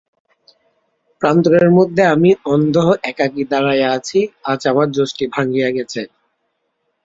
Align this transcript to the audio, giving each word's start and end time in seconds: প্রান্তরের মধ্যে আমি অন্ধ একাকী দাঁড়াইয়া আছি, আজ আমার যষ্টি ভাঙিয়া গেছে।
প্রান্তরের 1.21 1.69
মধ্যে 1.77 2.03
আমি 2.05 2.29
অন্ধ 2.45 2.75
একাকী 3.03 3.43
দাঁড়াইয়া 3.51 3.89
আছি, 3.97 4.19
আজ 4.43 4.61
আমার 4.67 4.87
যষ্টি 4.97 5.23
ভাঙিয়া 5.35 5.69
গেছে। 5.77 6.01